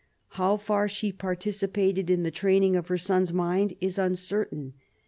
[0.29, 4.73] How far she participated in the training of her son's mind is uncertain.